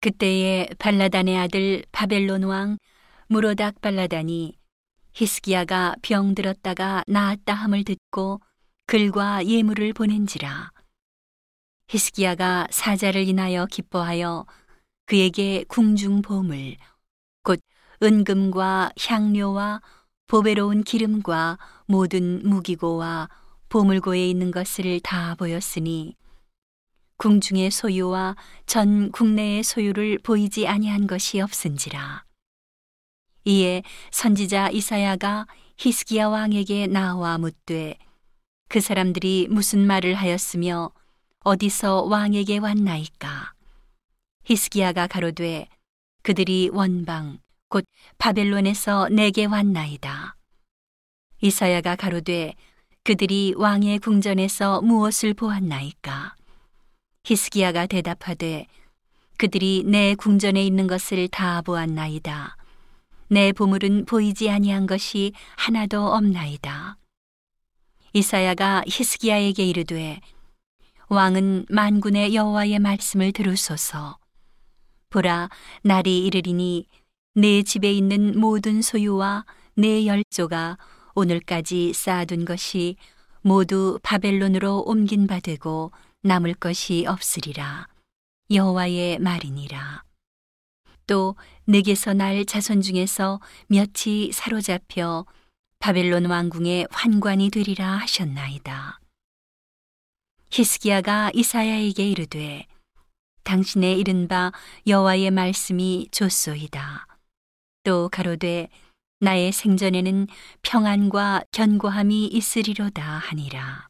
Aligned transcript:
그때에 0.00 0.66
발라단의 0.78 1.36
아들 1.36 1.84
바벨론 1.92 2.44
왕 2.44 2.78
무로닥 3.28 3.82
발라단이 3.82 4.58
히스기야가 5.12 5.96
병들었다가 6.00 7.04
나았다 7.06 7.52
함을 7.52 7.84
듣고 7.84 8.40
글과 8.86 9.44
예물을 9.44 9.92
보낸지라. 9.92 10.70
히스기야가 11.88 12.68
사자를 12.70 13.28
인하여 13.28 13.66
기뻐하여 13.66 14.46
그에게 15.04 15.64
궁중 15.68 16.22
보물 16.22 16.76
곧 17.42 17.60
은금과 18.02 18.92
향료와 18.98 19.82
보배로운 20.28 20.82
기름과 20.82 21.58
모든 21.86 22.40
무기고와 22.48 23.28
보물고에 23.68 24.28
있는 24.30 24.50
것을 24.50 25.00
다 25.00 25.34
보였으니 25.34 26.16
궁중의 27.20 27.70
소유와 27.70 28.34
전 28.64 29.12
국내의 29.12 29.62
소유를 29.62 30.20
보이지 30.20 30.66
아니한 30.66 31.06
것이 31.06 31.38
없은지라. 31.38 32.24
이에 33.44 33.82
선지자 34.10 34.70
이사야가 34.70 35.46
히스기야 35.76 36.28
왕에게 36.28 36.86
나와 36.86 37.36
묻되 37.36 37.98
그 38.70 38.80
사람들이 38.80 39.48
무슨 39.50 39.86
말을 39.86 40.14
하였으며 40.14 40.92
어디서 41.40 42.04
왕에게 42.04 42.56
왔나이까? 42.56 43.52
히스기야가 44.44 45.06
가로되 45.06 45.68
그들이 46.22 46.70
원방 46.72 47.38
곧 47.68 47.84
바벨론에서 48.16 49.10
내게 49.10 49.44
왔나이다. 49.44 50.36
이사야가 51.42 51.96
가로되 51.96 52.54
그들이 53.04 53.52
왕의 53.58 53.98
궁전에서 53.98 54.80
무엇을 54.80 55.34
보았나이까 55.34 56.39
히스기야가 57.30 57.86
대답하되 57.86 58.66
그들이 59.38 59.84
내 59.86 60.16
궁전에 60.16 60.64
있는 60.64 60.88
것을 60.88 61.28
다 61.28 61.62
보았나이다. 61.62 62.56
내 63.28 63.52
보물은 63.52 64.06
보이지 64.06 64.50
아니한 64.50 64.88
것이 64.88 65.32
하나도 65.56 66.08
없나이다. 66.08 66.96
이사야가 68.14 68.82
히스기야에게 68.84 69.64
이르되 69.64 70.20
왕은 71.08 71.66
만군의 71.68 72.34
여호와의 72.34 72.80
말씀을 72.80 73.30
들으소서. 73.30 74.18
보라 75.10 75.50
날이 75.82 76.26
이르리니 76.26 76.88
내 77.36 77.62
집에 77.62 77.92
있는 77.92 78.40
모든 78.40 78.82
소유와 78.82 79.44
내 79.76 80.04
열조가 80.04 80.78
오늘까지 81.14 81.92
쌓아둔 81.92 82.44
것이 82.44 82.96
모두 83.40 84.00
바벨론으로 84.02 84.80
옮긴 84.80 85.28
바 85.28 85.38
되고 85.38 85.92
남을 86.22 86.54
것이 86.54 87.06
없으리라. 87.08 87.88
여호와의 88.50 89.20
말이니라. 89.20 90.04
또 91.06 91.34
내게서 91.64 92.12
날 92.12 92.44
자손 92.44 92.82
중에서 92.82 93.40
몇이 93.68 94.32
사로잡혀 94.32 95.24
바벨론 95.78 96.26
왕궁의 96.26 96.88
환관이 96.90 97.50
되리라 97.50 97.96
하셨나이다. 97.96 99.00
히스기야가 100.50 101.30
이사야에게 101.32 102.10
이르되 102.10 102.66
당신의 103.44 103.98
이른바 103.98 104.52
여호와의 104.86 105.30
말씀이 105.30 106.08
좋소이다. 106.12 107.06
또 107.82 108.10
가로되 108.10 108.68
나의 109.20 109.52
생전에는 109.52 110.26
평안과 110.62 111.44
견고함이 111.50 112.26
있으리로다 112.26 113.02
하니라 113.02 113.89